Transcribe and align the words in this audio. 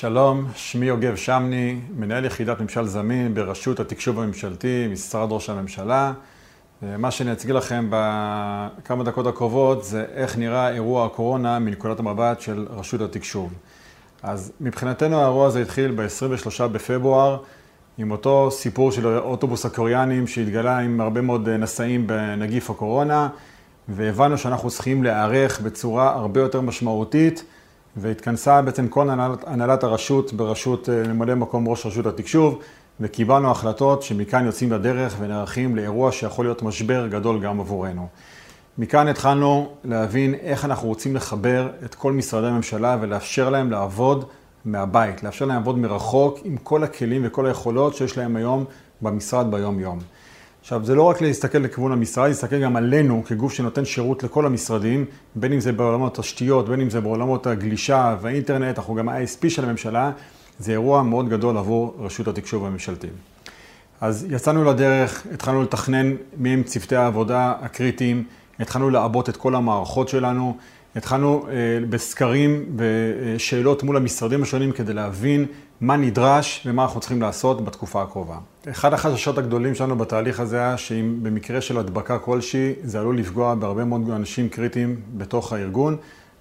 שלום, 0.00 0.44
שמי 0.54 0.86
יוגב 0.86 1.16
שמני, 1.16 1.80
מנהל 1.96 2.24
יחידת 2.24 2.60
ממשל 2.60 2.86
זמין 2.86 3.34
ברשות 3.34 3.80
התקשוב 3.80 4.20
הממשלתי, 4.20 4.86
משרד 4.90 5.32
ראש 5.32 5.50
הממשלה. 5.50 6.12
מה 6.82 7.10
שאני 7.10 7.32
אציג 7.32 7.50
לכם 7.50 7.86
בכמה 7.90 9.04
דקות 9.04 9.26
הקרובות 9.26 9.84
זה 9.84 10.04
איך 10.14 10.38
נראה 10.38 10.70
אירוע 10.70 11.06
הקורונה 11.06 11.58
מנקודת 11.58 11.98
המבט 11.98 12.40
של 12.40 12.66
רשות 12.70 13.00
התקשוב. 13.00 13.52
אז 14.22 14.52
מבחינתנו 14.60 15.20
האירוע 15.20 15.46
הזה 15.46 15.62
התחיל 15.62 15.90
ב-23 15.96 16.66
בפברואר 16.66 17.38
עם 17.98 18.10
אותו 18.10 18.50
סיפור 18.50 18.92
של 18.92 19.18
אוטובוס 19.18 19.66
הקוריאנים 19.66 20.26
שהתגלה 20.26 20.78
עם 20.78 21.00
הרבה 21.00 21.20
מאוד 21.20 21.48
נשאים 21.48 22.06
בנגיף 22.06 22.70
הקורונה 22.70 23.28
והבנו 23.88 24.38
שאנחנו 24.38 24.70
צריכים 24.70 25.04
להיערך 25.04 25.60
בצורה 25.60 26.14
הרבה 26.14 26.40
יותר 26.40 26.60
משמעותית 26.60 27.44
והתכנסה 28.00 28.62
בעצם 28.62 28.88
כל 28.88 29.10
הנהלת, 29.10 29.44
הנהלת 29.46 29.84
הרשות 29.84 30.32
בראשות 30.32 30.88
ממלא 30.88 31.34
מקום 31.34 31.68
ראש 31.68 31.86
רשות 31.86 32.06
התקשוב 32.06 32.58
וקיבלנו 33.00 33.50
החלטות 33.50 34.02
שמכאן 34.02 34.46
יוצאים 34.46 34.72
לדרך 34.72 35.16
ונערכים 35.18 35.76
לאירוע 35.76 36.12
שיכול 36.12 36.44
להיות 36.44 36.62
משבר 36.62 37.06
גדול 37.06 37.40
גם 37.40 37.60
עבורנו. 37.60 38.08
מכאן 38.78 39.08
התחלנו 39.08 39.68
להבין 39.84 40.34
איך 40.34 40.64
אנחנו 40.64 40.88
רוצים 40.88 41.16
לחבר 41.16 41.68
את 41.84 41.94
כל 41.94 42.12
משרדי 42.12 42.46
הממשלה 42.46 42.96
ולאפשר 43.00 43.50
להם 43.50 43.70
לעבוד 43.70 44.24
מהבית, 44.64 45.22
לאפשר 45.22 45.44
להם 45.44 45.56
לעבוד 45.56 45.78
מרחוק 45.78 46.38
עם 46.44 46.56
כל 46.56 46.84
הכלים 46.84 47.22
וכל 47.24 47.46
היכולות 47.46 47.94
שיש 47.94 48.18
להם 48.18 48.36
היום 48.36 48.64
במשרד 49.02 49.50
ביום-יום. 49.50 49.98
עכשיו, 50.68 50.84
זה 50.84 50.94
לא 50.94 51.02
רק 51.02 51.22
להסתכל 51.22 51.58
לכיוון 51.58 51.92
המשרד, 51.92 52.28
להסתכל 52.28 52.60
גם 52.60 52.76
עלינו 52.76 53.22
כגוף 53.26 53.52
שנותן 53.52 53.84
שירות 53.84 54.22
לכל 54.22 54.46
המשרדים, 54.46 55.04
בין 55.34 55.52
אם 55.52 55.60
זה 55.60 55.72
בעולמות 55.72 56.18
התשתיות, 56.18 56.68
בין 56.68 56.80
אם 56.80 56.90
זה 56.90 57.00
בעולמות 57.00 57.46
הגלישה 57.46 58.16
והאינטרנט, 58.20 58.78
אנחנו 58.78 58.94
גם 58.94 59.08
ה-ISP 59.08 59.48
של 59.50 59.64
הממשלה, 59.64 60.10
זה 60.58 60.72
אירוע 60.72 61.02
מאוד 61.02 61.28
גדול 61.28 61.56
עבור 61.56 61.96
רשות 61.98 62.28
התקשוב 62.28 62.64
הממשלתי. 62.64 63.06
אז 64.00 64.26
יצאנו 64.30 64.64
לדרך, 64.64 65.26
התחלנו 65.34 65.62
לתכנן 65.62 66.14
מי 66.36 66.50
הם 66.50 66.62
צוותי 66.62 66.96
העבודה 66.96 67.52
הקריטיים, 67.60 68.24
התחלנו 68.60 68.90
לעבות 68.90 69.28
את 69.28 69.36
כל 69.36 69.54
המערכות 69.54 70.08
שלנו, 70.08 70.56
התחלנו 70.96 71.46
אה, 71.48 71.54
בסקרים 71.90 72.64
ושאלות 72.76 73.82
מול 73.82 73.96
המשרדים 73.96 74.42
השונים 74.42 74.72
כדי 74.72 74.92
להבין 74.92 75.46
מה 75.80 75.96
נדרש 75.96 76.62
ומה 76.66 76.82
אנחנו 76.82 77.00
צריכים 77.00 77.22
לעשות 77.22 77.64
בתקופה 77.64 78.02
הקרובה. 78.02 78.36
אחד 78.70 78.94
החששות 78.94 79.38
הגדולים 79.38 79.74
שלנו 79.74 79.98
בתהליך 79.98 80.40
הזה 80.40 80.58
היה 80.58 80.76
שאם 80.76 81.18
במקרה 81.22 81.60
של 81.60 81.78
הדבקה 81.78 82.18
כלשהי, 82.18 82.72
זה 82.82 83.00
עלול 83.00 83.18
לפגוע 83.18 83.54
בהרבה 83.54 83.84
מאוד 83.84 84.10
אנשים 84.10 84.48
קריטיים 84.48 85.00
בתוך 85.16 85.52
הארגון, 85.52 85.96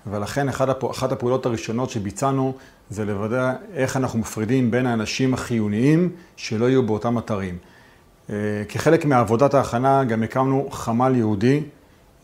ולכן 0.07 0.49
אחת 0.49 1.11
הפעולות 1.11 1.45
הראשונות 1.45 1.89
שביצענו 1.89 2.53
זה 2.89 3.05
לוודא 3.05 3.53
איך 3.73 3.97
אנחנו 3.97 4.19
מפרידים 4.19 4.71
בין 4.71 4.85
האנשים 4.85 5.33
החיוניים 5.33 6.09
שלא 6.35 6.65
יהיו 6.65 6.83
באותם 6.83 7.17
אתרים. 7.17 7.57
אה, 8.29 8.35
כחלק 8.69 9.05
מעבודת 9.05 9.53
ההכנה 9.53 10.03
גם 10.03 10.23
הקמנו 10.23 10.69
חמ"ל 10.71 11.15
יהודי. 11.15 11.63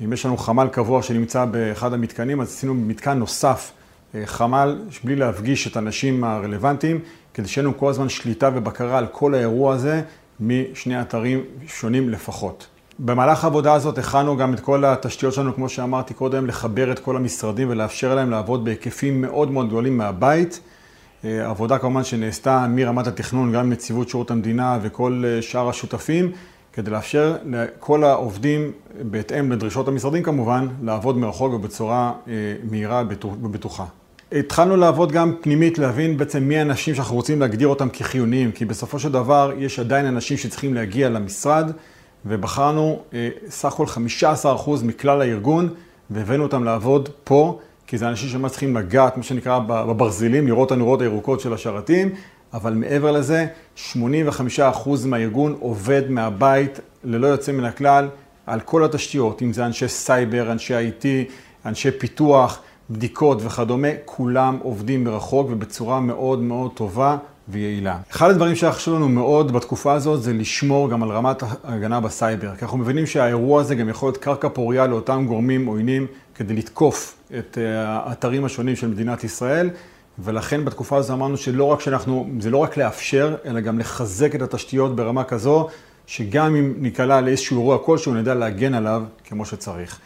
אם 0.04 0.14
יש 0.14 0.26
לנו 0.26 0.38
חמ"ל 0.38 0.68
קבוע 0.68 1.02
שנמצא 1.04 1.46
באחד 1.46 1.94
המתקנים, 1.94 2.42
אז 2.42 2.48
עשינו 2.48 2.74
מתקן 2.74 3.18
נוסף, 3.18 3.72
חמ"ל, 4.26 4.82
בלי 5.04 5.16
להפגיש 5.16 5.68
את 5.68 5.76
האנשים 5.76 6.24
הרלוונטיים, 6.24 7.00
כדי 7.34 7.48
שיהיה 7.48 7.68
לנו 7.68 7.78
כל 7.78 7.90
הזמן 7.90 8.10
שליטה 8.10 8.50
ובקרה 8.56 8.98
על 8.98 9.08
כל 9.08 9.34
האירוע 9.34 9.74
הזה 9.74 10.02
משני 10.40 11.02
אתרים 11.02 11.44
שונים 11.68 12.10
לפחות. 12.10 12.68
במהלך 13.00 13.44
העבודה 13.44 13.74
הזאת 13.74 13.98
הכנו 13.98 14.38
גם 14.38 14.54
את 14.54 14.60
כל 14.60 14.86
התשתיות 14.86 15.34
שלנו, 15.34 15.56
כמו 15.56 15.70
שאמרתי 15.70 16.14
קודם, 16.14 16.48
לחבר 16.48 16.92
את 16.92 17.00
כל 17.00 17.16
המשרדים 17.16 17.70
ולאפשר 17.70 18.16
להם 18.16 18.30
לעבוד 18.30 18.66
בהיקפים 18.66 19.22
מאוד 19.22 19.52
מאוד 19.52 19.68
גדולים 19.68 19.98
מהבית. 19.98 20.60
אה, 21.26 21.50
עבודה 21.50 21.78
כמובן 21.78 22.04
שנעשתה 22.04 22.68
מרמת 22.70 23.08
התכנון, 23.08 23.52
גם 23.52 23.70
נציבות 23.70 24.10
שירות 24.10 24.32
המדינה 24.32 24.80
וכל 24.82 25.24
אה, 25.26 25.42
שאר 25.42 25.70
השותפים, 25.70 26.32
כדי 26.74 26.92
לאפשר 26.92 27.38
לכל 27.46 28.04
העובדים, 28.04 28.72
בהתאם 29.02 29.52
לדרישות 29.52 29.88
המשרדים 29.88 30.24
כמובן, 30.24 30.68
לעבוד 30.82 31.18
מרחוק 31.18 31.54
ובצורה 31.54 32.14
אה, 32.28 32.34
מהירה 32.70 33.04
ובטוחה. 33.42 33.86
התחלנו 34.40 34.76
לעבוד 34.76 35.12
גם 35.12 35.34
פנימית, 35.42 35.78
להבין 35.78 36.18
בעצם 36.18 36.44
מי 36.44 36.58
האנשים 36.58 36.96
שאנחנו 36.96 37.16
רוצים 37.16 37.40
להגדיר 37.40 37.68
אותם 37.68 37.90
כחיוניים, 37.94 38.52
כי 38.52 38.66
בסופו 38.66 39.00
של 39.00 39.12
דבר 39.12 39.52
יש 39.58 39.80
עדיין 39.80 40.06
אנשים 40.06 40.38
שצריכים 40.38 40.74
להגיע 40.74 41.10
למשרד. 41.10 41.72
ובחרנו 42.26 43.00
אה, 43.14 43.30
סך 43.50 43.74
הכל 43.74 43.86
15% 44.24 44.70
מכלל 44.84 45.22
הארגון, 45.22 45.70
והבאנו 46.10 46.44
אותם 46.44 46.64
לעבוד 46.64 47.10
פה, 47.24 47.60
כי 47.88 47.98
זה 47.98 48.08
אנשים 48.08 48.30
שממש 48.30 48.52
צריכים 48.52 48.76
לגעת, 48.76 49.18
מה 49.18 49.24
שנקרא, 49.24 49.60
בברזילים, 49.60 50.48
לראות 50.48 50.68
את 50.68 50.72
הנורות 50.72 51.02
הירוקות 51.02 51.40
של 51.40 51.54
השרתים, 51.54 52.10
אבל 52.54 52.74
מעבר 52.74 53.12
לזה, 53.12 53.46
85% 53.94 53.98
מהארגון 55.06 55.56
עובד 55.60 56.02
מהבית, 56.10 56.80
ללא 57.04 57.28
יוצא 57.28 57.52
מן 57.52 57.66
הכלל, 57.66 58.10
על 58.46 58.60
כל 58.60 58.86
התשתיות, 58.86 59.42
אם 59.42 59.54
זה 59.54 59.66
אנשי 59.66 59.88
סייבר, 59.88 60.52
אנשי 60.52 60.74
IT, 60.74 61.06
אנשי 61.66 61.92
פיתוח, 61.92 62.60
בדיקות 62.90 63.38
וכדומה, 63.42 63.88
כולם 64.06 64.58
עובדים 64.64 65.04
מרחוק 65.04 65.48
ובצורה 65.52 66.00
מאוד 66.00 66.40
מאוד 66.40 66.72
טובה. 66.74 67.18
ויעילה. 67.50 67.98
אחד 68.12 68.30
הדברים 68.30 68.56
שהיה 68.56 68.74
חשוב 68.74 68.96
לנו 68.96 69.10
מאוד 69.10 69.52
בתקופה 69.52 69.94
הזאת 69.94 70.24
זה 70.24 70.34
לשמור 70.34 70.90
גם 70.90 71.04
על 71.04 71.10
רמת 71.10 71.44
ההגנה 71.64 72.00
בסייבר, 72.00 72.56
כי 72.56 72.66
אנחנו 72.66 72.78
מבינים 72.78 73.06
שהאירוע 73.06 73.62
הזה 73.62 73.76
גם 73.76 73.90
יכול 73.90 74.08
להיות 74.08 74.18
קרקע 74.18 74.50
פוריה 74.50 74.88
לאותם 74.88 75.26
גורמים 75.28 75.66
עוינים 75.66 76.08
כדי 76.36 76.54
לתקוף 76.54 77.16
את 77.40 77.58
אה, 77.58 77.88
האתרים 77.88 78.46
השונים 78.46 78.76
של 78.76 78.88
מדינת 78.88 79.24
ישראל, 79.24 79.70
ולכן 80.20 80.66
בתקופה 80.66 80.98
הזו 80.98 81.14
אמרנו 81.14 81.38
שלא 81.38 81.64
רק 81.64 81.82
שאנחנו, 81.82 82.30
זה 82.40 82.50
לא 82.50 82.58
רק 82.58 82.78
לאפשר, 82.78 83.36
אלא 83.46 83.60
גם 83.60 83.80
לחזק 83.80 84.36
את 84.36 84.42
התשתיות 84.42 84.96
ברמה 84.96 85.24
כזו, 85.24 85.68
שגם 86.08 86.56
אם 86.56 86.74
ניקלע 86.78 87.22
לאיזשהו 87.22 87.58
אירוע 87.58 87.78
כלשהו, 87.78 88.14
נדע 88.14 88.34
להגן 88.34 88.74
עליו 88.74 89.04
כמו 89.24 89.46
שצריך. 89.46 90.00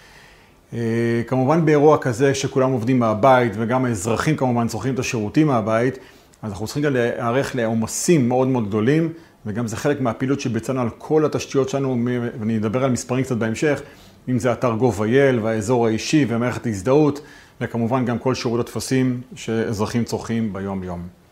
אה, 0.73 0.79
כמובן 1.27 1.65
באירוע 1.65 1.97
כזה 1.97 2.35
שכולם 2.35 2.71
עובדים 2.71 2.99
מהבית 2.99 3.53
וגם 3.55 3.85
האזרחים 3.85 4.35
כמובן 4.35 4.67
צורכים 4.67 4.93
את 4.93 4.99
השירותים 4.99 5.47
מהבית, 5.47 5.97
אז 6.41 6.51
אנחנו 6.51 6.65
צריכים 6.65 6.83
גם 6.83 6.93
להיערך 6.93 7.55
לעומסים 7.55 8.29
מאוד 8.29 8.47
מאוד 8.47 8.67
גדולים, 8.67 9.13
וגם 9.45 9.67
זה 9.67 9.77
חלק 9.77 10.01
מהפעילות 10.01 10.39
שביצענו 10.39 10.81
על 10.81 10.89
כל 10.97 11.25
התשתיות 11.25 11.69
שלנו, 11.69 11.97
ואני 12.39 12.57
אדבר 12.57 12.83
על 12.83 12.91
מספרים 12.91 13.23
קצת 13.23 13.37
בהמשך, 13.37 13.81
אם 14.29 14.39
זה 14.39 14.51
אתר 14.51 14.75
gov.il 14.79 15.39
והאזור 15.41 15.87
האישי 15.87 16.25
ומערכת 16.27 16.65
ההזדהות, 16.65 17.21
וכמובן 17.61 18.05
גם 18.05 18.19
כל 18.19 18.35
שירות 18.35 18.59
הטפסים 18.59 19.21
שאזרחים 19.35 20.03
צורכים 20.03 20.53
ביום-יום. 20.53 21.26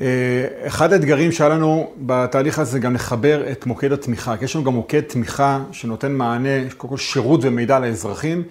אה, 0.00 0.06
אחד 0.66 0.92
האתגרים 0.92 1.32
שהיה 1.32 1.50
לנו 1.50 1.90
בתהליך 1.98 2.58
הזה 2.58 2.70
זה 2.70 2.78
גם 2.78 2.94
לחבר 2.94 3.52
את 3.52 3.66
מוקד 3.66 3.92
התמיכה, 3.92 4.36
כי 4.36 4.44
יש 4.44 4.56
לנו 4.56 4.64
גם 4.64 4.72
מוקד 4.72 5.00
תמיכה 5.00 5.60
שנותן 5.72 6.12
מענה, 6.12 6.70
קודם 6.76 6.90
כל 6.90 6.98
שירות 6.98 7.40
ומידע 7.42 7.78
לאזרחים, 7.78 8.42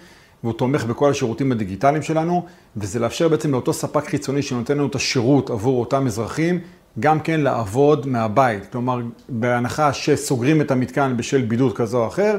והוא 0.42 0.54
תומך 0.54 0.84
בכל 0.84 1.10
השירותים 1.10 1.52
הדיגיטליים 1.52 2.02
שלנו, 2.02 2.46
וזה 2.76 2.98
לאפשר 2.98 3.28
בעצם 3.28 3.52
לאותו 3.52 3.72
ספק 3.72 4.04
חיצוני 4.04 4.42
שנותן 4.42 4.78
לנו 4.78 4.86
את 4.86 4.94
השירות 4.94 5.50
עבור 5.50 5.80
אותם 5.80 6.06
אזרחים, 6.06 6.60
גם 7.00 7.20
כן 7.20 7.40
לעבוד 7.40 8.06
מהבית. 8.06 8.66
כלומר, 8.72 9.00
בהנחה 9.28 9.92
שסוגרים 9.92 10.60
את 10.60 10.70
המתקן 10.70 11.16
בשל 11.16 11.42
בידוד 11.42 11.76
כזה 11.76 11.96
או 11.96 12.06
אחר, 12.06 12.36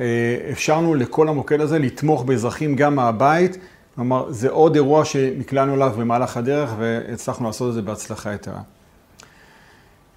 אה, 0.00 0.06
אפשרנו 0.52 0.94
לכל 0.94 1.28
המוקד 1.28 1.60
הזה 1.60 1.78
לתמוך 1.78 2.24
באזרחים 2.24 2.76
גם 2.76 2.94
מהבית. 2.94 3.58
כלומר, 3.98 4.32
זה 4.32 4.50
עוד 4.50 4.74
אירוע 4.74 5.04
שנקלענו 5.04 5.74
אליו 5.74 5.92
במהלך 5.98 6.36
הדרך 6.36 6.74
והצלחנו 6.78 7.46
לעשות 7.46 7.68
את 7.68 7.74
זה 7.74 7.82
בהצלחה 7.82 8.34
יתרה. 8.34 8.60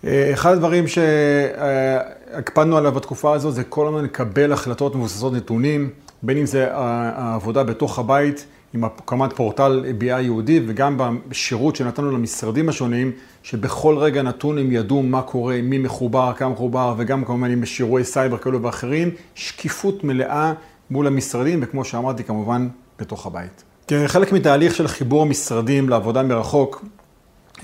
אה, 0.06 0.34
אחד 0.34 0.52
הדברים 0.52 0.86
שהקפדנו 0.88 2.78
עליו 2.78 2.92
בתקופה 2.92 3.34
הזו 3.34 3.52
זה 3.52 3.64
כל 3.64 3.88
הזמן 3.88 4.04
לקבל 4.04 4.54
החלטות 4.54 4.96
מבוססות 4.96 5.34
נתונים. 5.34 5.90
בין 6.24 6.38
אם 6.38 6.46
זה 6.46 6.68
העבודה 6.72 7.64
בתוך 7.64 8.00
הבית 8.00 8.46
עם 8.74 8.84
הקמת 8.84 9.34
פורטל 9.34 9.86
BI 10.00 10.06
יהודי 10.06 10.62
וגם 10.68 10.98
בשירות 11.28 11.76
שנתנו 11.76 12.12
למשרדים 12.12 12.70
השונים, 12.70 13.12
שבכל 13.44 13.98
רגע 13.98 14.22
נתון 14.22 14.58
הם 14.58 14.72
ידעו 14.72 15.04
מה 15.04 15.22
קורה, 15.22 15.60
מי 15.64 15.78
מחובר, 15.78 16.34
כמה 16.38 16.50
מחובר, 16.50 16.94
וגם 16.98 17.26
כמובן 17.26 17.52
עם 17.52 17.66
שיעורי 17.66 18.04
סייבר 18.04 18.38
כאלו 18.38 18.64
ואחרים, 18.64 19.10
שקיפות 19.36 20.04
מלאה 20.04 20.54
מול 20.90 21.08
המשרדים, 21.08 21.60
וכמו 21.64 21.86
שאמרתי, 21.86 22.24
כמובן, 22.24 22.68
בתוך 23.00 23.26
הבית. 23.26 23.71
כחלק 23.88 24.32
מתהליך 24.32 24.76
של 24.76 24.88
חיבור 24.88 25.22
המשרדים 25.22 25.90
לעבודה 25.90 26.24
מרחוק, 26.24 26.86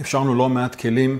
אפשרנו 0.02 0.36
לא 0.36 0.50
מעט 0.50 0.76
כלים. 0.76 1.18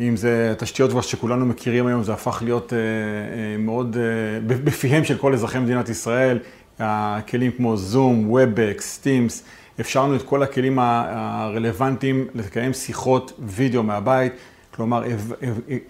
אם 0.00 0.16
זה 0.16 0.54
תשתיות 0.58 0.90
כבר 0.90 1.00
שכולנו 1.00 1.46
מכירים 1.46 1.86
היום, 1.86 2.02
זה 2.02 2.12
הפך 2.12 2.42
להיות 2.44 2.72
אה, 2.72 2.78
אה, 2.78 3.56
מאוד 3.58 3.96
אה, 3.96 4.56
בפיהם 4.64 5.04
של 5.04 5.18
כל 5.18 5.34
אזרחי 5.34 5.58
מדינת 5.58 5.88
ישראל, 5.88 6.38
הכלים 6.78 7.52
כמו 7.52 7.76
Zoom, 7.76 8.30
Webex, 8.30 8.98
Teams, 8.98 9.42
אפשרנו 9.80 10.16
את 10.16 10.22
כל 10.22 10.42
הכלים 10.42 10.78
הרלוונטיים 10.78 12.26
לקיים 12.34 12.72
שיחות 12.72 13.32
וידאו 13.38 13.82
מהבית. 13.82 14.32
כלומר, 14.74 15.02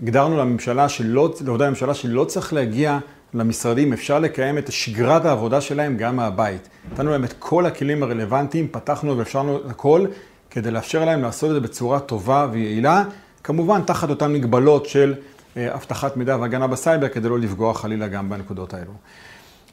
הגדרנו 0.03 0.39
לממשלה 0.39 0.89
שלא, 0.89 1.35
לעובדי 1.45 1.65
הממשלה 1.65 1.95
שלא 1.95 2.25
צריך 2.25 2.53
להגיע 2.53 2.99
למשרדים, 3.35 3.93
אפשר 3.93 4.19
לקיים 4.19 4.59
את 4.59 4.73
שגרת 4.73 5.25
העבודה 5.25 5.61
שלהם 5.61 5.97
גם 5.97 6.17
מהבית. 6.17 6.69
נתנו 6.93 7.11
להם 7.11 7.25
את 7.25 7.35
כל 7.39 7.67
הכלים 7.67 8.03
הרלוונטיים, 8.03 8.69
פתחנו 8.71 9.19
ואפשרנו 9.19 9.59
הכל, 9.71 10.07
כדי 10.51 10.71
לאפשר 10.71 11.05
להם 11.05 11.23
לעשות 11.23 11.51
את 11.51 11.55
זה 11.55 11.61
בצורה 11.61 12.01
טובה 12.01 12.47
ויעילה, 12.53 13.05
כמובן 13.45 13.83
תחת 13.83 14.11
אותן 14.11 14.33
מגבלות 14.33 14.87
של 14.87 15.15
אה, 15.57 15.75
אבטחת 15.75 16.17
מידע 16.17 16.37
והגנה 16.37 16.67
בסייבר, 16.67 17.09
כדי 17.09 17.29
לא 17.29 17.39
לפגוע 17.39 17.75
חלילה 17.75 18.09
גם 18.09 18.31
בנקודות 18.31 18.75
האלו. 18.75 18.93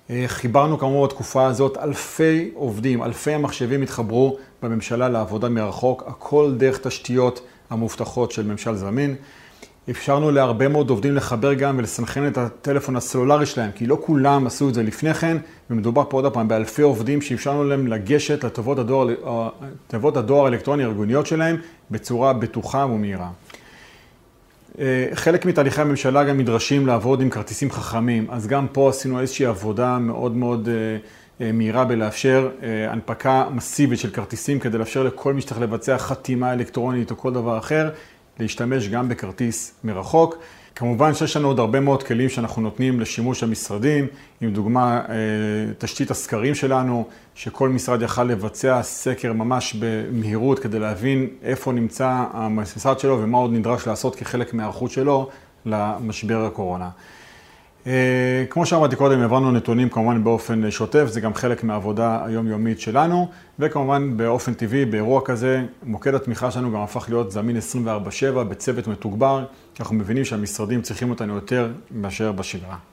אה, 0.10 0.24
חיברנו 0.28 0.80
כמובן 0.80 1.08
בתקופה 1.08 1.46
הזאת 1.46 1.78
אלפי 1.78 2.52
עובדים, 2.54 3.04
אלפי 3.04 3.32
המחשבים 3.32 3.82
התחברו 3.82 4.38
בממשלה 4.64 5.10
לעבודה 5.10 5.50
מרחוק, 5.50 6.04
הכל 6.08 6.54
דרך 6.58 6.78
תשתיות 6.78 7.42
המובטחות 7.70 8.32
של 8.32 8.46
ממשל 8.46 8.76
זמין. 8.76 9.16
אפשרנו 9.90 10.32
להרבה 10.32 10.68
מאוד 10.68 10.90
עובדים 10.90 11.16
לחבר 11.16 11.54
גם 11.54 11.78
ולסנכרן 11.78 12.28
את 12.28 12.38
הטלפון 12.38 12.96
הסלולרי 12.96 13.46
שלהם, 13.46 13.72
כי 13.76 13.86
לא 13.86 13.98
כולם 14.02 14.48
עשו 14.48 14.70
את 14.70 14.74
זה 14.74 14.84
לפני 14.84 15.14
כן, 15.14 15.38
ומדובר 15.70 16.04
פה 16.10 16.18
עוד 16.18 16.34
פעם 16.34 16.48
באלפי 16.48 16.82
עובדים 16.82 17.22
שאפשרנו 17.22 17.64
להם 17.64 17.88
לגשת 17.88 18.44
לתיבות 18.44 18.80
הדואר, 18.80 19.10
אה, 19.94 20.10
הדואר 20.16 20.46
האלקטרוני 20.46 20.84
הארגוניות 20.84 21.26
שלהם 21.26 21.58
בצורה 21.92 22.34
בטוחה 22.34 22.86
ומהירה. 22.86 23.30
אה, 24.80 25.08
חלק 25.14 25.46
מתהליכי 25.46 25.82
הממשלה 25.82 26.24
גם 26.24 26.40
נדרשים 26.40 26.88
לעבוד 26.88 27.22
עם 27.22 27.30
כרטיסים 27.30 27.72
חכמים, 27.72 28.28
אז 28.30 28.48
גם 28.48 28.68
פה 28.72 28.90
עשינו 28.90 29.20
איזושהי 29.20 29.46
עבודה 29.46 30.00
מאוד 30.00 30.36
מאוד 30.36 30.70
אה, 31.42 31.52
מהירה 31.52 31.86
בלאפשר 31.86 32.50
הנפקה 32.90 33.46
מסיבית 33.52 34.00
של 34.00 34.10
כרטיסים 34.10 34.60
כדי 34.60 34.78
לאפשר 34.78 35.04
לכל 35.04 35.34
מי 35.34 35.42
שצריך 35.42 35.62
לבצע 35.62 35.98
חתימה 35.98 36.54
אלקטרונית 36.54 37.12
או 37.12 37.18
כל 37.18 37.34
דבר 37.34 37.58
אחר, 37.58 37.90
להשתמש 38.40 38.88
גם 38.90 39.10
בכרטיס 39.10 39.74
מרחוק. 39.84 40.38
כמובן 40.76 41.14
שיש 41.14 41.38
לנו 41.38 41.48
עוד 41.48 41.60
הרבה 41.60 41.80
מאוד 41.80 42.04
כלים 42.04 42.30
שאנחנו 42.30 42.62
נותנים 42.62 43.00
לשימוש 43.00 43.44
המשרדים, 43.44 44.08
עם 44.42 44.54
דוגמה 44.54 45.02
אה, 45.10 45.16
תשתית 45.78 46.12
הסקרים 46.12 46.56
שלנו, 46.56 47.08
שכל 47.36 47.70
משרד 47.70 48.02
יכל 48.02 48.24
לבצע 48.24 48.84
סקר 48.84 49.34
ממש 49.34 49.76
במהירות 49.80 50.60
כדי 50.60 50.80
להבין 50.80 51.28
איפה 51.44 51.72
נמצא 51.72 52.24
המשרד 52.34 53.00
שלו 53.00 53.20
ומה 53.22 53.38
עוד 53.38 53.52
נדרש 53.54 53.88
לעשות 53.88 54.16
כחלק 54.16 54.54
מההיערכות 54.54 54.92
שלו 54.92 55.30
למשבר 55.66 56.46
הקורונה. 56.46 56.90
אה, 57.88 58.46
כמו 58.50 58.66
שאמרתי 58.66 58.96
קודם, 58.96 59.22
העברנו 59.22 59.52
נתונים 59.52 59.90
כמובן 59.90 60.24
באופן 60.24 60.72
שוטף, 60.72 61.06
זה 61.08 61.22
גם 61.22 61.34
חלק 61.34 61.64
מהעבודה 61.64 62.26
היומיומית 62.26 62.80
שלנו, 62.80 63.28
וכמובן 63.60 64.18
באופן 64.18 64.54
טבעי, 64.54 64.86
באירוע 64.86 65.22
כזה, 65.26 65.64
מוקד 65.84 66.14
התמיכה 66.16 66.52
שלנו 66.52 66.72
גם 66.72 66.80
הפך 66.82 67.06
להיות 67.10 67.32
זמין 67.32 67.58
24/7 67.58 68.44
בצוות 68.44 68.88
מתוגבר, 68.88 69.46
כי 69.76 69.84
אנחנו 69.84 69.96
מבינים 69.96 70.26
שהמשרדים 70.26 70.82
צריכים 70.82 71.10
אותנו 71.10 71.36
יותר 71.36 71.72
מאשר 71.92 72.32
בשגרה. 72.32 72.93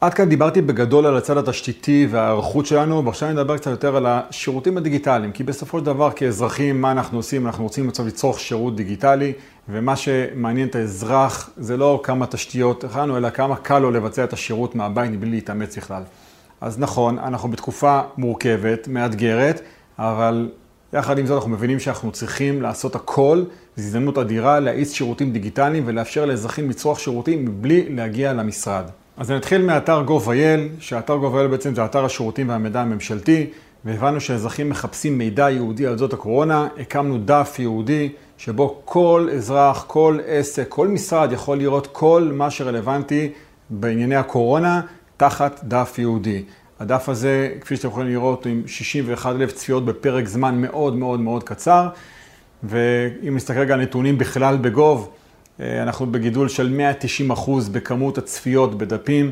עד 0.00 0.14
כאן 0.14 0.28
דיברתי 0.28 0.62
בגדול 0.62 1.06
על 1.06 1.16
הצד 1.16 1.36
התשתיתי 1.38 2.08
וההיערכות 2.10 2.66
שלנו, 2.66 3.04
ועכשיו 3.04 3.28
אני 3.28 3.40
אדבר 3.40 3.56
קצת 3.56 3.70
יותר 3.70 3.96
על 3.96 4.06
השירותים 4.06 4.76
הדיגיטליים, 4.76 5.32
כי 5.32 5.44
בסופו 5.44 5.78
של 5.78 5.84
דבר 5.84 6.10
כאזרחים, 6.10 6.80
מה 6.80 6.92
אנחנו 6.92 7.18
עושים? 7.18 7.46
אנחנו 7.46 7.64
רוצים 7.64 7.88
עכשיו 7.88 8.06
לצרוך 8.06 8.40
שירות 8.40 8.76
דיגיטלי, 8.76 9.32
ומה 9.68 9.96
שמעניין 9.96 10.68
את 10.68 10.74
האזרח 10.74 11.50
זה 11.56 11.76
לא 11.76 12.00
כמה 12.02 12.26
תשתיות 12.26 12.84
הכנו, 12.84 13.16
אלא 13.16 13.30
כמה 13.30 13.56
קל 13.56 13.78
לו 13.78 13.90
לבצע 13.90 14.24
את 14.24 14.32
השירות 14.32 14.74
מהבית 14.74 15.20
בלי 15.20 15.30
להתאמץ 15.30 15.78
בכלל. 15.78 16.02
אז 16.60 16.78
נכון, 16.78 17.18
אנחנו 17.18 17.48
בתקופה 17.48 18.00
מורכבת, 18.18 18.88
מאתגרת, 18.88 19.60
אבל 19.98 20.48
יחד 20.92 21.18
עם 21.18 21.26
זאת 21.26 21.36
אנחנו 21.36 21.50
מבינים 21.50 21.80
שאנחנו 21.80 22.12
צריכים 22.12 22.62
לעשות 22.62 22.94
הכל, 22.94 23.42
זו 23.76 23.82
הזדמנות 23.82 24.18
אדירה 24.18 24.60
להאיץ 24.60 24.92
שירותים 24.92 25.32
דיגיטליים 25.32 25.82
ולאפשר 25.86 26.24
לאזרחים 26.24 26.70
לצרוך 26.70 27.00
שירותים 27.00 27.44
מבלי 27.44 27.86
להגיע 27.88 28.32
למשרד. 28.32 28.84
אז 29.16 29.30
נתחיל 29.30 29.62
מאתר 29.62 30.02
gov.il, 30.08 30.80
שאתר 30.80 31.18
gov.il 31.22 31.48
בעצם 31.50 31.74
זה 31.74 31.84
אתר 31.84 32.04
השירותים 32.04 32.48
והמידע 32.48 32.80
הממשלתי, 32.80 33.46
והבנו 33.84 34.20
שאזרחים 34.20 34.68
מחפשים 34.68 35.18
מידע 35.18 35.50
יהודי 35.50 35.86
על 35.86 35.98
זאת 35.98 36.12
הקורונה, 36.12 36.68
הקמנו 36.80 37.18
דף 37.18 37.56
יהודי 37.58 38.08
שבו 38.38 38.80
כל 38.84 39.28
אזרח, 39.34 39.84
כל 39.86 40.18
עסק, 40.26 40.66
כל 40.68 40.88
משרד 40.88 41.32
יכול 41.32 41.58
לראות 41.58 41.86
כל 41.92 42.30
מה 42.32 42.50
שרלוונטי 42.50 43.32
בענייני 43.70 44.16
הקורונה 44.16 44.80
תחת 45.16 45.60
דף 45.64 45.94
יהודי. 45.98 46.42
הדף 46.80 47.08
הזה, 47.08 47.54
כפי 47.60 47.76
שאתם 47.76 47.88
יכולים 47.88 48.08
לראות, 48.08 48.46
עם 48.46 48.62
61 48.66 49.34
אלף 49.34 49.52
צפיות 49.52 49.84
בפרק 49.84 50.28
זמן 50.28 50.60
מאוד 50.60 50.96
מאוד 50.96 51.20
מאוד 51.20 51.42
קצר, 51.42 51.88
ואם 52.62 53.36
נסתכל 53.36 53.58
רגע 53.58 53.74
על 53.74 53.82
נתונים 53.82 54.18
בכלל 54.18 54.56
בגוב, 54.56 55.10
אנחנו 55.60 56.06
בגידול 56.06 56.48
של 56.48 56.70
190 56.70 57.30
אחוז 57.30 57.68
בכמות 57.68 58.18
הצפיות 58.18 58.78
בדפים. 58.78 59.30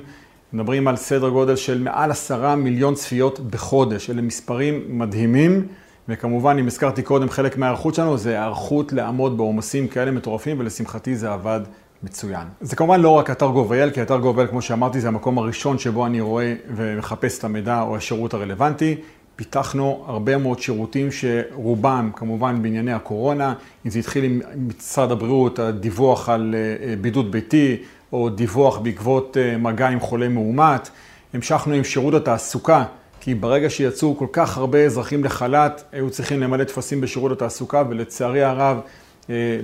מדברים 0.53 0.89
על 0.89 0.97
סדר 0.97 1.29
גודל 1.29 1.57
של 1.57 1.83
מעל 1.83 2.11
עשרה 2.11 2.57
מיליון 2.57 2.95
צפיות 2.95 3.41
בחודש. 3.41 4.11
אלה 4.11 4.23
מספרים 4.23 4.99
מדהימים, 4.99 5.67
וכמובן, 6.09 6.57
אם 6.59 6.67
הזכרתי 6.67 7.03
קודם, 7.03 7.31
חלק 7.31 7.57
מההיערכות 7.57 7.95
שלנו 7.95 8.19
זה 8.19 8.31
היערכות 8.31 8.93
לעמוד 8.93 9.37
בעומסים 9.37 9.89
כאלה 9.89 10.11
מטורפים, 10.11 10.61
ולשמחתי 10.61 11.17
זה 11.17 11.33
עבד 11.33 11.61
מצוין. 12.03 12.47
זה 12.61 12.77
כמובן 12.77 13.01
לא 13.01 13.09
רק 13.09 13.31
אתר 13.31 13.47
גובל, 13.47 13.91
כי 13.91 14.03
אתר 14.03 14.19
גובל, 14.19 14.47
כמו 14.47 14.63
שאמרתי, 14.63 15.01
זה 15.01 15.09
המקום 15.09 15.39
הראשון 15.39 15.79
שבו 15.79 16.07
אני 16.07 16.21
רואה 16.21 16.55
ומחפש 16.75 17.39
את 17.39 17.45
המידע 17.45 17.81
או 17.81 17.97
השירות 17.97 18.35
הרלוונטי. 18.35 18.97
פיתחנו 19.37 20.05
הרבה 20.07 20.37
מאוד 20.37 20.61
שירותים 20.61 21.09
שרובם 21.13 22.11
כמובן 22.17 22.63
בענייני 22.63 22.93
הקורונה, 22.93 23.55
אם 23.87 23.91
זה 23.91 23.99
התחיל 23.99 24.25
עם 24.25 24.41
משרד 24.79 25.13
הבריאות, 25.13 25.59
הדיווח 25.59 26.29
על 26.29 26.55
אה, 26.55 26.89
אה, 26.89 26.97
בידוד 26.97 27.31
ביתי, 27.31 27.77
או 28.13 28.29
דיווח 28.29 28.79
בעקבות 28.79 29.37
אה, 29.37 29.57
מגע 29.57 29.89
עם 29.89 30.01
חולה 30.01 30.29
מאומת. 30.29 30.89
המשכנו 31.35 31.75
עם 31.75 31.85
שירות 31.85 32.15
התעסוקה, 32.15 32.85
כי 33.21 33.35
ברגע 33.35 33.71
שיצאו 33.71 34.17
כל 34.19 34.27
כך 34.33 34.57
הרבה 34.57 34.85
אזרחים 34.85 35.25
לחל"ת, 35.25 35.85
היו 35.93 36.11
צריכים 36.11 36.41
למלא 36.41 36.65
טפסים 36.65 37.01
בשירות 37.01 37.33
התעסוקה, 37.33 37.83
ולצערי 37.89 38.43
הרב, 38.43 38.81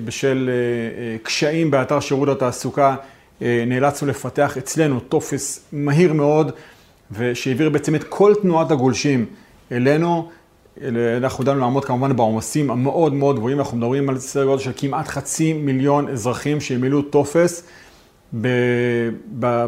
בשל 0.05 0.51
קשיים 1.23 1.71
באתר 1.71 2.01
שירות 2.01 2.29
התעסוקה, 2.29 2.97
נאלצנו 3.41 4.09
לפתח 4.09 4.57
אצלנו 4.57 5.01
טופס 5.01 5.65
מהיר 5.73 6.13
מאוד, 6.13 6.53
ושהעביר 7.13 7.71
בעצם 7.71 7.95
את 7.95 8.05
כל 8.05 8.35
תנועת 8.43 8.71
הגולשים 8.71 9.27
אלינו. 9.73 10.29
אנחנו 11.17 11.45
ידענו 11.45 11.61
לעמוד 11.61 11.85
כמובן 11.85 12.17
בעומסים 12.17 12.71
המאוד 12.71 13.15
מאוד 13.15 13.37
גבוהים, 13.37 13.59
אנחנו 13.59 13.77
מדברים 13.77 14.09
על 14.09 14.19
סדר 14.19 14.45
גודל 14.45 14.63
של 14.63 14.73
כמעט 14.77 15.09
חצי 15.09 15.53
מיליון 15.53 16.09
אזרחים 16.09 16.61
שהמילאו 16.61 17.03
טופס. 17.03 17.63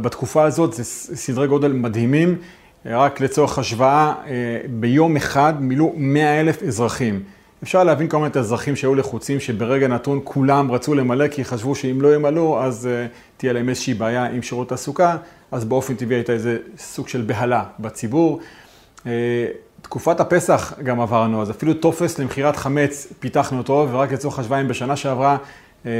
בתקופה 0.03 0.45
הזאת 0.45 0.73
זה 0.73 0.85
סדרי 1.15 1.49
גודל 1.49 1.73
מדהימים. 1.73 2.39
רק 2.87 3.21
לצורך 3.21 3.59
השוואה, 3.59 4.15
אה, 4.27 4.61
ביום 4.71 5.17
אחד 5.17 5.55
מילאו 5.63 5.93
100 5.97 6.41
אלף 6.41 6.63
אזרחים. 6.63 7.23
אפשר 7.63 7.85
להבין 7.85 8.09
כמובן 8.09 8.27
את 8.27 8.37
האזרחים 8.37 8.77
שהיו 8.77 8.95
לחוצים, 8.95 9.41
שברגע 9.41 9.89
נתון 9.89 10.21
כולם 10.25 10.73
רצו 10.73 10.95
למלא, 10.95 11.29
כי 11.29 11.45
חשבו 11.45 11.75
שאם 11.75 12.01
לא 12.01 12.15
ימלאו, 12.15 12.63
אז 12.63 12.89
uh, 12.89 13.37
תהיה 13.37 13.53
להם 13.53 13.69
איזושהי 13.69 13.95
בעיה 13.95 14.25
עם 14.25 14.43
שירות 14.43 14.69
תעסוקה, 14.69 15.17
אז 15.53 15.65
באופן 15.65 15.95
טבעי 15.95 16.17
הייתה 16.17 16.33
איזה 16.33 16.59
סוג 16.79 17.09
של 17.09 17.23
בהלה 17.23 17.65
בציבור. 17.79 18.41
Uh, 18.99 19.07
תקופת 19.83 20.21
הפסח 20.21 20.73
גם 20.85 21.01
עברנו, 21.01 21.43
אז 21.43 21.51
אפילו 21.51 21.75
טופס 21.75 22.19
למכירת 22.19 22.57
חמץ 22.57 23.13
פיתחנו 23.21 23.59
אותו, 23.59 23.89
ורק 23.93 24.13
לצורך 24.13 24.39
השוואה, 24.39 24.65
בשנה 24.65 24.97
שעברה 24.97 25.37
אה, 25.87 25.91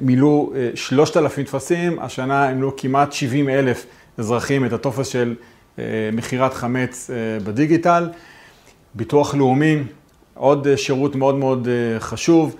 מילאו 0.00 0.52
3,000 0.74 1.38
אה, 1.38 1.44
טפסים, 1.44 1.98
השנה 1.98 2.48
המלאו 2.48 2.76
כמעט 2.76 3.12
70 3.12 3.48
אלף 3.48 3.86
אזרחים 4.18 4.64
את 4.64 4.72
הטופס 4.72 5.06
של 5.06 5.34
אה, 5.78 5.84
מכירת 6.12 6.54
חמץ 6.54 7.10
בדיגיטל. 7.44 8.08
ביטוח 8.94 9.34
לאומי, 9.34 9.82
עוד 10.34 10.76
שירות 10.76 11.16
מאוד 11.16 11.34
מאוד 11.34 11.68
חשוב, 11.98 12.56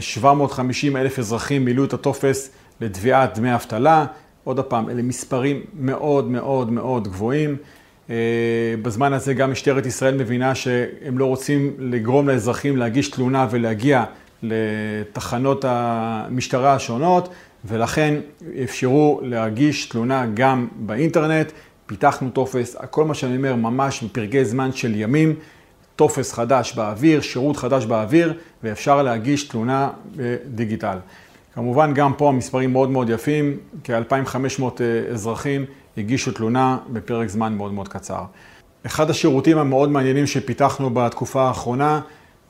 750 0.00 0.96
אלף 0.96 1.18
אזרחים 1.18 1.64
מילאו 1.64 1.84
את 1.84 1.92
הטופס 1.92 2.50
לתביעת 2.80 3.38
דמי 3.38 3.54
אבטלה. 3.54 4.06
עוד 4.44 4.60
פעם, 4.60 4.90
אלה 4.90 5.02
מספרים 5.02 5.62
מאוד 5.74 6.30
מאוד 6.30 6.72
מאוד 6.72 7.08
גבוהים. 7.08 7.56
אה, 8.10 8.16
בזמן 8.82 9.12
הזה 9.12 9.34
גם 9.34 9.52
משטרת 9.52 9.86
ישראל 9.86 10.14
מבינה 10.14 10.54
שהם 10.54 11.18
לא 11.18 11.24
רוצים 11.24 11.74
לגרום 11.78 12.28
לאזרחים 12.28 12.76
להגיש 12.76 13.08
תלונה 13.08 13.46
ולהגיע 13.50 14.04
לתחנות 14.42 15.64
המשטרה 15.68 16.74
השונות, 16.74 17.28
ולכן 17.64 18.14
אפשרו 18.64 19.20
להגיש 19.22 19.86
תלונה 19.86 20.26
גם 20.34 20.68
באינטרנט. 20.76 21.52
פיתחנו 21.86 22.30
טופס, 22.30 22.76
כל 22.90 23.04
מה 23.04 23.14
שאני 23.14 23.36
אומר 23.36 23.54
ממש 23.54 24.02
בפרקי 24.02 24.44
זמן 24.44 24.72
של 24.72 24.94
ימים, 24.96 25.34
טופס 25.96 26.32
חדש 26.32 26.72
באוויר, 26.74 27.20
שירות 27.20 27.56
חדש 27.56 27.84
באוויר, 27.84 28.34
ואפשר 28.62 29.02
להגיש 29.02 29.48
תלונה 29.48 29.90
בדיגיטל. 30.16 30.98
כמובן 31.54 31.94
גם 31.94 32.12
פה 32.14 32.28
המספרים 32.28 32.72
מאוד 32.72 32.90
מאוד 32.90 33.10
יפים, 33.10 33.56
כ-2,500 33.84 34.62
אה, 34.62 35.12
אזרחים 35.12 35.64
הגישו 35.96 36.32
תלונה 36.32 36.78
בפרק 36.92 37.28
זמן 37.28 37.54
מאוד 37.54 37.72
מאוד 37.72 37.88
קצר. 37.88 38.24
אחד 38.86 39.10
השירותים 39.10 39.58
המאוד 39.58 39.90
מעניינים 39.90 40.26
שפיתחנו 40.26 40.90
בתקופה 40.94 41.42
האחרונה 41.42 42.00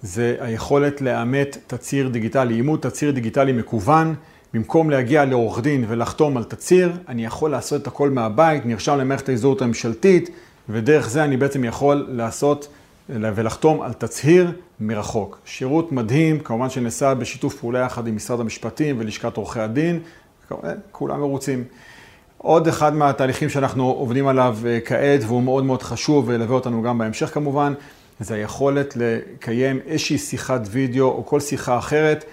זה 0.02 0.36
היכולת 0.40 1.00
לאמת 1.00 1.58
תצהיר 1.66 2.08
דיגיטלי, 2.08 2.54
אימות 2.54 2.82
תצהיר 2.82 3.10
דיגיטלי 3.10 3.52
מקוון. 3.52 4.14
במקום 4.54 4.90
להגיע 4.90 5.24
לעורך 5.24 5.60
דין 5.60 5.84
ולחתום 5.88 6.36
על 6.36 6.44
תצהיר, 6.44 6.92
אני 7.08 7.24
יכול 7.24 7.50
לעשות 7.50 7.82
את 7.82 7.86
הכל 7.86 8.10
מהבית, 8.10 8.66
נרשם 8.66 8.98
למערכת 8.98 9.28
ההזדהות 9.28 9.62
הממשלתית, 9.62 10.30
ודרך 10.68 11.08
זה 11.08 11.24
אני 11.24 11.36
בעצם 11.36 11.64
יכול 11.64 12.06
לעשות 12.08 12.68
ולחתום 13.08 13.82
על 13.82 13.92
תצהיר 13.92 14.52
מרחוק. 14.80 15.38
שירות 15.44 15.92
מדהים, 15.92 16.40
כמובן 16.40 16.70
שנעשה 16.70 17.14
בשיתוף 17.14 17.54
פעולה 17.54 17.78
יחד 17.78 18.06
עם 18.06 18.16
משרד 18.16 18.40
המשפטים 18.40 18.96
ולשכת 18.98 19.36
עורכי 19.36 19.60
הדין, 19.60 20.00
כולם 20.90 21.20
מרוצים. 21.20 21.64
עוד 22.44 22.68
אחד 22.68 22.94
מהתהליכים 22.94 23.48
שאנחנו 23.48 23.90
עובדים 23.90 24.26
עליו 24.26 24.56
אה, 24.66 24.78
כעת, 24.84 25.20
והוא 25.22 25.42
מאוד 25.42 25.64
מאוד 25.64 25.82
חשוב 25.82 26.28
וילווה 26.28 26.54
אותנו 26.54 26.82
גם 26.82 26.98
בהמשך 26.98 27.34
כמובן, 27.34 27.74
זה 28.20 28.34
היכולת 28.34 28.96
לקיים 28.96 29.80
איזושהי 29.86 30.18
שיחת 30.18 30.60
וידאו 30.70 31.06
או 31.06 31.26
כל 31.26 31.40
שיחה 31.40 31.78
אחרת 31.78 32.24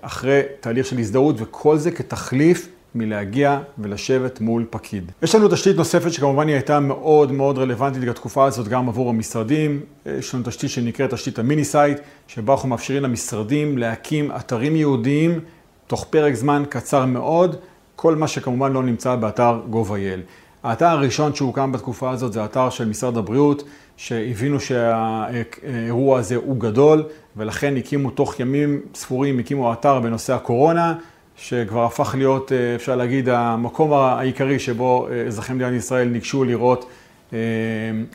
אחרי 0.00 0.42
תהליך 0.60 0.86
של 0.86 0.98
הזדהות, 0.98 1.36
וכל 1.38 1.76
זה 1.76 1.90
כתחליף 1.90 2.68
מלהגיע 2.94 3.60
ולשבת 3.78 4.40
מול 4.40 4.64
פקיד. 4.70 5.12
יש 5.22 5.34
לנו 5.34 5.48
תשתית 5.48 5.76
נוספת 5.76 6.12
שכמובן 6.12 6.48
היא 6.48 6.54
הייתה 6.54 6.80
מאוד 6.80 7.32
מאוד 7.32 7.58
רלוונטית 7.58 8.02
לתקופה 8.02 8.44
הזאת 8.44 8.68
גם 8.68 8.88
עבור 8.88 9.08
המשרדים. 9.08 9.80
יש 10.06 10.34
לנו 10.34 10.44
תשתית 10.46 10.70
שנקראת 10.70 11.14
תשתית 11.14 11.38
ה 11.38 11.43
mini 11.43 11.64
site, 11.64 11.98
שבה 12.26 12.52
אנחנו 12.52 12.68
מאפשרים 12.68 13.02
למשרדים 13.02 13.78
להקים 13.78 14.30
אתרים 14.36 14.76
ייעודיים 14.76 15.40
תוך 15.86 16.06
פרק 16.10 16.34
זמן 16.34 16.62
קצר 16.68 17.06
מאוד, 17.06 17.56
כל 18.00 18.14
מה 18.14 18.28
שכמובן 18.28 18.72
לא 18.72 18.82
נמצא 18.82 19.16
באתר 19.16 19.60
gov.il. 19.72 20.20
האתר 20.62 20.86
הראשון 20.86 21.34
שהוקם 21.34 21.72
בתקופה 21.72 22.10
הזאת 22.10 22.32
זה 22.32 22.42
האתר 22.42 22.70
של 22.70 22.88
משרד 22.88 23.16
הבריאות, 23.16 23.62
שהבינו 23.96 24.60
שהאירוע 24.60 26.18
הזה 26.18 26.36
הוא 26.36 26.60
גדול, 26.60 27.04
ולכן 27.36 27.76
הקימו 27.76 28.10
תוך 28.10 28.40
ימים 28.40 28.80
ספורים, 28.94 29.38
הקימו 29.38 29.72
אתר 29.72 30.00
בנושא 30.00 30.34
הקורונה, 30.34 30.94
שכבר 31.36 31.84
הפך 31.84 32.14
להיות, 32.18 32.52
אה, 32.52 32.74
אפשר 32.74 32.96
להגיד, 32.96 33.28
המקום 33.28 33.92
העיקרי 33.92 34.58
שבו 34.58 35.08
אה, 35.10 35.26
אזרחי 35.26 35.52
מדינת 35.52 35.72
ישראל 35.72 36.08
ניגשו 36.08 36.44
לראות 36.44 36.90
אה, 37.32 37.38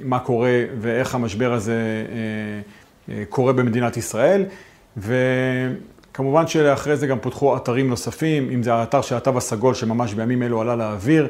מה 0.04 0.20
קורה 0.20 0.64
ואיך 0.80 1.16
המשבר 1.16 1.54
הזה 1.54 2.06
קורה 3.30 3.54
במדינת 3.54 3.98
ישראל. 3.98 4.44
וכמובן 6.14 6.48
שאחרי 6.48 6.98
זה 6.98 7.08
גם 7.08 7.20
פותחו 7.20 7.58
אתרים 7.58 7.90
נוספים, 7.90 8.50
אם 8.54 8.64
זה 8.64 8.74
האתר 8.74 9.02
של 9.02 9.16
התו 9.16 9.38
הסגול 9.38 9.74
שממש 9.74 10.14
בימים 10.14 10.44
אלו 10.44 10.62
עלה 10.62 10.76
לאוויר, 10.76 11.28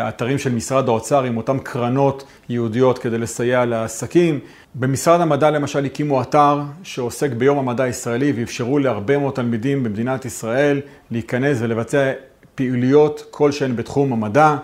האתרים 0.00 0.38
של 0.38 0.52
משרד 0.52 0.88
האוצר 0.88 1.24
עם 1.24 1.36
אותן 1.36 1.58
קרנות 1.58 2.24
ייעודיות 2.48 2.98
כדי 2.98 3.18
לסייע 3.18 3.64
לעסקים. 3.64 4.40
במשרד 4.74 5.20
המדע 5.20 5.50
למשל 5.50 5.84
הקימו 5.84 6.22
אתר 6.22 6.60
שעוסק 6.82 7.32
ביום 7.32 7.58
המדע 7.58 7.84
הישראלי 7.84 8.32
ואפשרו 8.36 8.78
להרבה 8.78 9.18
מאוד 9.18 9.34
תלמידים 9.34 9.84
במדינת 9.84 10.24
ישראל 10.24 10.80
להיכנס 11.10 11.58
ולבצע 11.60 12.12
פעילויות 12.54 13.24
כלשהן 13.30 13.76
בתחום 13.76 14.12
המדע. 14.12 14.56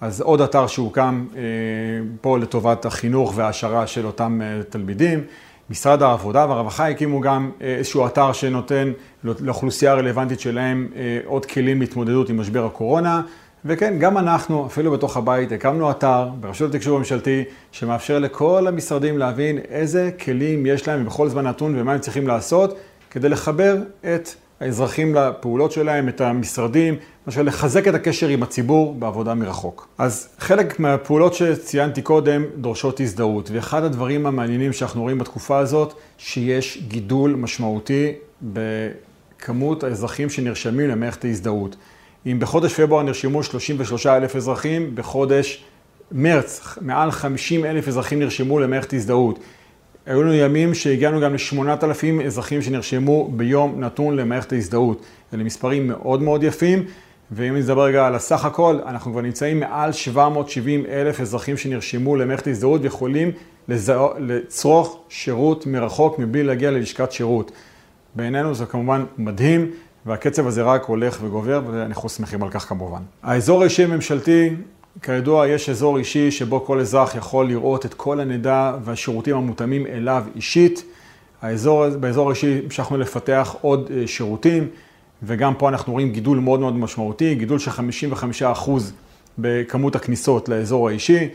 אז 0.00 0.20
עוד 0.20 0.40
אתר 0.40 0.66
שהוקם 0.66 1.26
אה, 1.36 1.42
פה 2.20 2.38
לטובת 2.38 2.84
החינוך 2.84 3.32
וההשערה 3.36 3.86
של 3.86 4.06
אותם 4.06 4.40
אה, 4.42 4.62
תלמידים. 4.68 5.24
משרד 5.70 6.02
העבודה 6.02 6.46
והרווחה 6.48 6.88
הקימו 6.88 7.20
גם 7.20 7.50
אה, 7.62 7.66
איזשהו 7.66 8.06
אתר 8.06 8.32
שנותן 8.32 8.92
לאוכלוסייה 9.24 9.92
הרלוונטית 9.92 10.40
שלהם 10.40 10.88
עוד 11.24 11.46
כלים 11.46 11.80
להתמודדות 11.80 12.28
עם 12.28 12.40
משבר 12.40 12.66
הקורונה. 12.66 13.22
וכן, 13.64 13.98
גם 13.98 14.18
אנחנו, 14.18 14.66
אפילו 14.66 14.90
בתוך 14.90 15.16
הבית, 15.16 15.52
הקמנו 15.52 15.90
אתר 15.90 16.28
ברשות 16.40 16.74
התקשוב 16.74 16.94
הממשלתי, 16.94 17.44
שמאפשר 17.72 18.18
לכל 18.18 18.66
המשרדים 18.66 19.18
להבין 19.18 19.58
איזה 19.58 20.10
כלים 20.24 20.66
יש 20.66 20.88
להם 20.88 21.04
בכל 21.04 21.28
זמן 21.28 21.46
נתון 21.46 21.74
ומה 21.80 21.92
הם 21.92 21.98
צריכים 21.98 22.26
לעשות, 22.26 22.78
כדי 23.10 23.28
לחבר 23.28 23.76
את 24.00 24.28
האזרחים 24.60 25.14
לפעולות 25.14 25.72
שלהם, 25.72 26.08
את 26.08 26.20
המשרדים, 26.20 26.96
למשל 27.26 27.42
לחזק 27.42 27.88
את 27.88 27.94
הקשר 27.94 28.28
עם 28.28 28.42
הציבור 28.42 28.94
בעבודה 28.94 29.34
מרחוק. 29.34 29.88
אז 29.98 30.28
חלק 30.38 30.80
מהפעולות 30.80 31.34
שציינתי 31.34 32.02
קודם 32.02 32.44
דורשות 32.56 33.00
הזדהות, 33.00 33.50
ואחד 33.52 33.84
הדברים 33.84 34.26
המעניינים 34.26 34.72
שאנחנו 34.72 35.02
רואים 35.02 35.18
בתקופה 35.18 35.58
הזאת, 35.58 35.94
שיש 36.18 36.82
גידול 36.88 37.34
משמעותי 37.34 38.12
בכמות 38.42 39.84
האזרחים 39.84 40.30
שנרשמים 40.30 40.88
למערכת 40.88 41.24
ההזדהות. 41.24 41.76
אם 42.26 42.40
בחודש 42.40 42.80
פברואר 42.80 43.02
נרשמו 43.02 43.42
33 43.42 44.06
אלף 44.06 44.36
אזרחים, 44.36 44.94
בחודש 44.94 45.64
מרץ 46.12 46.78
מעל 46.80 47.10
50 47.10 47.64
אלף 47.64 47.88
אזרחים 47.88 48.18
נרשמו 48.18 48.58
למערכת 48.58 48.92
הזדהות. 48.92 49.38
היו 50.06 50.22
לנו 50.22 50.34
ימים 50.34 50.74
שהגענו 50.74 51.20
גם 51.20 51.34
ל-8,000 51.34 52.26
אזרחים 52.26 52.62
שנרשמו 52.62 53.30
ביום 53.36 53.80
נתון 53.80 54.16
למערכת 54.16 54.52
ההזדהות. 54.52 55.02
אלה 55.34 55.44
מספרים 55.44 55.88
מאוד 55.88 56.22
מאוד 56.22 56.42
יפים, 56.42 56.84
ואם 57.30 57.56
נדבר 57.56 57.84
רגע 57.84 58.06
על 58.06 58.14
הסך 58.14 58.44
הכל, 58.44 58.78
אנחנו 58.86 59.12
כבר 59.12 59.20
נמצאים 59.20 59.60
מעל 59.60 59.92
770 59.92 60.86
אלף 60.86 61.20
אזרחים 61.20 61.56
שנרשמו 61.56 62.16
למערכת 62.16 62.46
ההזדהות 62.46 62.80
ויכולים 62.82 63.30
לצרוך 64.18 65.00
שירות 65.08 65.66
מרחוק 65.66 66.18
מבלי 66.18 66.42
להגיע 66.42 66.70
ללשכת 66.70 67.12
שירות. 67.12 67.52
בעינינו 68.14 68.54
זה 68.54 68.66
כמובן 68.66 69.04
מדהים. 69.18 69.70
והקצב 70.06 70.46
הזה 70.46 70.62
רק 70.62 70.84
הולך 70.84 71.18
וגובר, 71.22 71.60
ואנחנו 71.70 72.08
שמחים 72.08 72.42
על 72.42 72.50
כך 72.50 72.68
כמובן. 72.68 73.02
האזור 73.22 73.60
האישי 73.60 73.84
הממשלתי, 73.84 74.50
כידוע, 75.02 75.48
יש 75.48 75.68
אזור 75.68 75.98
אישי 75.98 76.30
שבו 76.30 76.64
כל 76.64 76.80
אזרח 76.80 77.14
יכול 77.14 77.48
לראות 77.48 77.86
את 77.86 77.94
כל 77.94 78.20
המידע 78.20 78.72
והשירותים 78.84 79.36
המותאמים 79.36 79.86
אליו 79.86 80.24
אישית. 80.36 80.84
האזור, 81.42 81.88
באזור 81.88 82.28
האישי 82.28 82.60
המשכנו 82.64 82.98
לפתח 82.98 83.56
עוד 83.60 83.90
אה, 83.96 84.06
שירותים, 84.06 84.68
וגם 85.26 85.54
פה 85.54 85.68
אנחנו 85.68 85.92
רואים 85.92 86.12
גידול 86.12 86.38
מאוד 86.38 86.60
מאוד 86.60 86.76
משמעותי, 86.76 87.34
גידול 87.34 87.58
של 87.58 87.70
55% 88.66 88.70
בכמות 89.38 89.96
הכניסות 89.96 90.48
לאזור 90.48 90.88
האישי. 90.88 91.28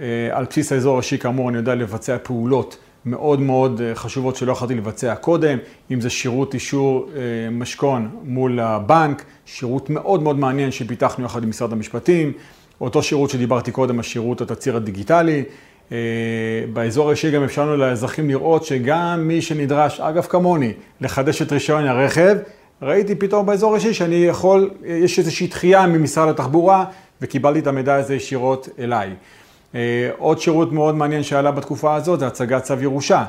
אה, 0.00 0.28
על 0.32 0.44
בסיס 0.44 0.72
האזור 0.72 0.94
האישי, 0.94 1.18
כאמור, 1.18 1.48
אני 1.48 1.56
יודע 1.56 1.74
לבצע 1.74 2.16
פעולות 2.22 2.76
מאוד 3.04 3.40
מאוד 3.40 3.80
אה, 3.80 3.94
חשובות 3.94 4.36
שלא 4.36 4.52
יכולתי 4.52 4.74
לבצע 4.74 5.14
קודם, 5.14 5.58
אם 5.90 6.00
זה 6.00 6.10
שירות 6.10 6.54
אישור 6.54 7.08
אה, 7.16 7.50
משכון 7.50 8.08
מול 8.24 8.60
הבנק, 8.60 9.24
שירות 9.46 9.90
מאוד 9.90 10.22
מאוד 10.22 10.38
מעניין 10.38 10.70
שפיתחנו 10.70 11.24
יחד 11.24 11.42
עם 11.42 11.50
משרד 11.50 11.72
המשפטים, 11.72 12.32
אותו 12.80 13.02
שירות 13.02 13.30
שדיברתי 13.30 13.72
קודם, 13.72 14.00
השירות 14.00 14.40
התצהיר 14.40 14.76
הדיגיטלי. 14.76 15.42
באזור 16.72 17.08
האישי 17.08 17.30
גם 17.30 17.44
אפשרנו 17.44 17.76
לאזרחים 17.76 18.28
לראות 18.28 18.64
שגם 18.64 19.28
מי 19.28 19.42
שנדרש, 19.42 20.00
אגב 20.00 20.22
כמוני, 20.22 20.72
לחדש 21.00 21.42
את 21.42 21.52
רישיון 21.52 21.86
הרכב, 21.86 22.36
ראיתי 22.82 23.14
פתאום 23.14 23.46
באזור 23.46 23.72
האישי 23.72 23.94
שאני 23.94 24.14
יכול, 24.14 24.70
יש 24.84 25.18
איזושהי 25.18 25.46
דחייה 25.46 25.86
ממשרד 25.86 26.28
התחבורה 26.28 26.84
וקיבלתי 27.20 27.58
את 27.58 27.66
המידע 27.66 27.94
הזה 27.94 28.14
ישירות 28.14 28.68
אליי. 28.78 29.14
אה, 29.74 30.10
עוד 30.18 30.40
שירות 30.40 30.72
מאוד 30.72 30.94
מעניין 30.94 31.22
שעלה 31.22 31.50
בתקופה 31.50 31.94
הזאת 31.94 32.20
זה 32.20 32.26
הצגת 32.26 32.62
צו 32.62 32.74
ירושה. 32.80 33.24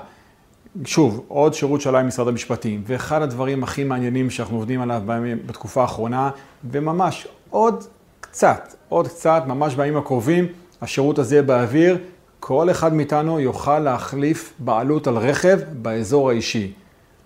שוב, 0.85 1.25
עוד 1.27 1.53
שירות 1.53 1.81
שעלה 1.81 1.99
עם 1.99 2.07
משרד 2.07 2.27
המשפטים, 2.27 2.83
ואחד 2.87 3.21
הדברים 3.21 3.63
הכי 3.63 3.83
מעניינים 3.83 4.29
שאנחנו 4.29 4.55
עובדים 4.55 4.81
עליו 4.81 5.01
בתקופה 5.45 5.81
האחרונה, 5.81 6.29
וממש 6.71 7.27
עוד 7.49 7.83
קצת, 8.21 8.73
עוד 8.89 9.07
קצת, 9.07 9.43
ממש 9.47 9.75
בימים 9.75 9.97
הקרובים, 9.97 10.45
השירות 10.81 11.19
הזה 11.19 11.41
באוויר, 11.41 11.97
כל 12.39 12.71
אחד 12.71 12.93
מאיתנו 12.93 13.39
יוכל 13.39 13.79
להחליף 13.79 14.53
בעלות 14.59 15.07
על 15.07 15.17
רכב 15.17 15.59
באזור 15.73 16.29
האישי. 16.29 16.71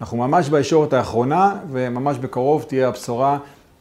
אנחנו 0.01 0.17
ממש 0.17 0.49
בישורת 0.49 0.93
האחרונה, 0.93 1.55
וממש 1.71 2.17
בקרוב 2.17 2.63
תהיה 2.67 2.87
הבשורה 2.87 3.37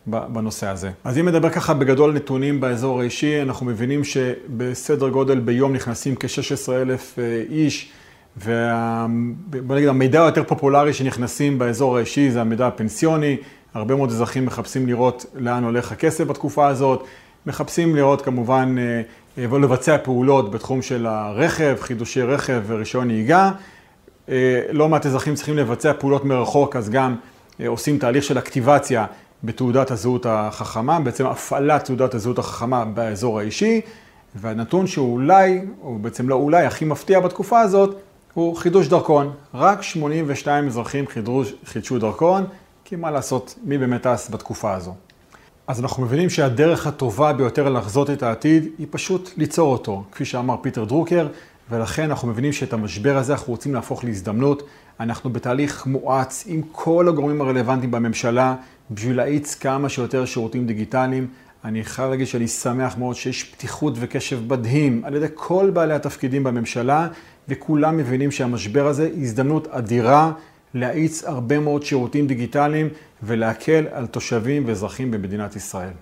בנושא 0.07 0.67
הזה. 0.67 0.91
אז 1.05 1.19
אם 1.19 1.29
נדבר 1.29 1.51
ככה 1.51 1.75
בגדול 1.75 2.13
נתונים 2.13 2.61
באזור 2.61 3.01
האישי, 3.01 3.43
אנחנו 3.43 3.67
מבינים 3.67 4.05
שבסדר 4.05 5.09
גודל 5.09 5.41
ביום 5.41 5.73
נכנסים 5.73 6.15
כ-16 6.21 6.73
אלף 6.73 7.19
אה, 7.19 7.43
איש, 7.51 7.93
ובוא 8.37 9.77
נגיד 9.77 9.89
המידע 9.89 10.23
היותר 10.23 10.45
פופולרי 10.45 10.93
שנכנסים 10.93 11.59
באזור 11.59 11.97
האישי 11.97 12.31
זה 12.31 12.41
המידע 12.41 12.67
הפנסיוני. 12.67 13.37
הרבה 13.75 13.95
מאוד 13.95 14.11
אזרחים 14.11 14.47
מחפשים 14.47 14.87
לראות 14.87 15.27
לאן 15.35 15.65
הולך 15.65 15.93
הכסף 15.93 16.25
בתקופה 16.25 16.67
הזאת, 16.67 17.05
מחפשים 17.47 17.97
לראות 17.97 18.23
כמובן 18.23 18.75
אה, 18.79 19.03
אה, 19.39 19.53
ולבצע 19.53 19.97
פעולות 19.99 20.51
בתחום 20.51 20.83
של 20.83 21.07
הרכב, 21.07 21.77
חידושי 21.81 22.23
רכב 22.23 22.63
ורישיון 22.67 23.07
נהיגה. 23.07 23.51
לא 24.73 24.89
מעט 24.89 25.07
אזרחים 25.07 25.35
צריכים 25.35 25.57
לבצע 25.57 25.93
פעולות 25.99 26.25
מרחוק, 26.25 26.77
אז 26.77 26.91
גם 26.91 27.17
עושים 27.67 27.99
תהליך 27.99 28.25
של 28.25 28.39
אקטיבציה 28.39 29.07
בתעודת 29.45 29.91
הזהות 29.91 30.27
החכמה, 30.29 31.01
בעצם 31.01 31.27
הפעלת 31.27 31.85
תעודת 31.85 32.15
הזהות 32.15 32.39
החכמה 32.39 32.85
באזור 32.85 33.39
האישי, 33.39 33.81
והנתון 34.35 34.87
שאולי, 34.87 35.61
או 35.83 35.99
בעצם 35.99 36.29
לא 36.29 36.35
אולי, 36.35 36.67
הכי 36.67 36.85
מפתיע 36.85 37.21
בתקופה 37.21 37.61
הזאת, 37.61 37.97
הוא 38.35 38.57
חידוש 38.57 38.89
דרכון. 38.89 39.33
רק 39.55 39.83
82 39.83 40.67
אזרחים 40.67 41.07
חידוש, 41.07 41.55
חידשו 41.65 41.99
דרכון, 41.99 42.45
כי 42.85 42.97
מה 42.97 43.11
לעשות, 43.11 43.55
מי 43.65 43.79
באמת 43.79 44.07
טס 44.07 44.31
בתקופה 44.31 44.75
הזו. 44.75 44.95
אז 45.67 45.81
אנחנו 45.81 46.03
מבינים 46.03 46.31
שהדרך 46.31 46.87
הטובה 46.87 47.33
ביותר 47.33 47.69
לחזות 47.69 48.11
את 48.11 48.23
העתיד 48.23 48.69
היא 48.79 48.87
פשוט 48.91 49.31
ליצור 49.37 49.73
אותו, 49.73 50.05
כפי 50.13 50.25
שאמר 50.25 50.57
פיטר 50.61 50.85
דרוקר, 50.85 51.27
ולכן 51.71 52.11
אנחנו 52.11 52.29
מבינים 52.29 52.53
שאת 52.53 52.73
המשבר 52.73 53.17
הזה 53.17 53.33
אנחנו 53.33 53.53
רוצים 53.53 53.75
להפוך 53.75 54.05
להזדמנות. 54.05 54.63
אנחנו 55.01 55.31
בתהליך 55.31 55.87
מואץ 55.87 56.45
עם 56.47 56.63
כל 56.73 57.09
הגורמים 57.09 57.41
הרלוונטיים 57.41 57.91
בממשלה 57.91 58.55
בשביל 58.91 59.17
להאיץ 59.17 59.55
כמה 59.55 59.89
שיותר 59.89 60.25
שירותים 60.25 60.67
דיגיטליים. 60.67 61.27
אני 61.65 61.85
חייב 61.85 62.11
להגיד 62.11 62.27
שאני 62.27 62.49
שמח 62.49 62.99
מאוד 62.99 63.17
שיש 63.17 63.45
פתיחות 63.45 63.95
וקשב 63.97 64.53
מדהים 64.53 65.03
על 65.05 65.15
ידי 65.15 65.27
כל 65.35 65.71
בעלי 65.71 65.95
התפקידים 65.95 66.45
בממשלה, 66.45 67.09
וכולם 67.49 67.97
מבינים 67.97 68.31
שהמשבר 68.31 68.87
הזה 68.87 69.11
הזדמנות 69.21 69.69
אדירה 69.69 70.33
להאיץ 70.75 71.25
הרבה 71.25 71.61
מאוד 71.61 71.83
שירותים 71.83 72.27
דיגיטליים 72.27 72.89
ולהקל 73.23 73.85
על 73.93 74.07
תושבים 74.07 74.63
ואזרחים 74.67 75.11
במדינת 75.11 75.57
ישראל. 75.57 75.93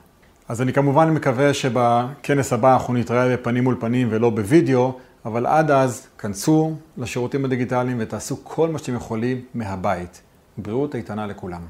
אז 0.49 0.63
אני 0.63 0.73
כמובן 0.73 1.11
מקווה 1.11 1.55
שבכנס 1.55 2.53
הבא 2.53 2.73
אנחנו 2.73 2.95
נתראה 2.95 3.37
בפנים 3.37 3.65
מול 3.65 3.77
פנים 3.81 4.09
ולא 4.11 4.31
בווידאו, 4.31 4.99
אבל 5.25 5.47
עד 5.47 5.71
אז, 5.71 6.07
כנסו 6.19 6.75
לשירותים 6.99 7.45
הדיגיטליים 7.45 7.97
ותעשו 8.01 8.37
כל 8.45 8.69
מה 8.69 8.79
שאתם 8.79 8.95
יכולים 8.95 9.45
מהבית. 9.55 10.23
בריאות 10.59 10.95
איתנה 10.95 11.27
לכולם. 11.27 11.63